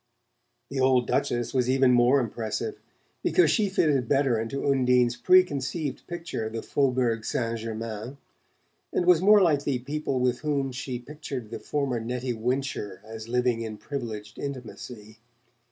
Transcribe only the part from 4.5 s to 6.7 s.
Undine's preconceived picture of the